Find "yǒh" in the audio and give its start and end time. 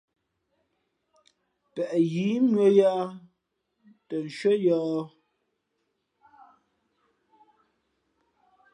4.65-5.01